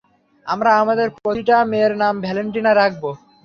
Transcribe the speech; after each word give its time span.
আমরা 0.45 0.69
আমদের 0.81 1.07
প্রতিটা 1.15 1.57
মেয়ের 1.71 1.93
নাম 2.01 2.13
ভ্যালেন্টিনা 2.25 2.71
রাখবো। 2.75 3.09